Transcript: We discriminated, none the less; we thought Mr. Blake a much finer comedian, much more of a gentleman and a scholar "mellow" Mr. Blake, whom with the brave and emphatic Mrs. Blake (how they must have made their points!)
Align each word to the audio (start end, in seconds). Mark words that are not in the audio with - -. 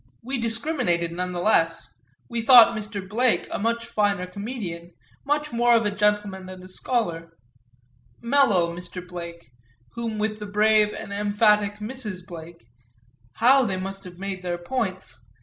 We 0.23 0.39
discriminated, 0.39 1.11
none 1.11 1.31
the 1.31 1.43
less; 1.43 1.93
we 2.27 2.41
thought 2.41 2.75
Mr. 2.75 3.07
Blake 3.07 3.47
a 3.51 3.59
much 3.59 3.85
finer 3.85 4.25
comedian, 4.25 4.93
much 5.27 5.53
more 5.53 5.75
of 5.75 5.85
a 5.85 5.91
gentleman 5.91 6.49
and 6.49 6.63
a 6.63 6.67
scholar 6.67 7.33
"mellow" 8.19 8.75
Mr. 8.75 9.07
Blake, 9.07 9.51
whom 9.91 10.17
with 10.17 10.39
the 10.39 10.47
brave 10.47 10.91
and 10.91 11.13
emphatic 11.13 11.75
Mrs. 11.75 12.25
Blake 12.25 12.65
(how 13.33 13.63
they 13.63 13.77
must 13.77 14.03
have 14.05 14.17
made 14.17 14.41
their 14.41 14.57
points!) 14.57 15.23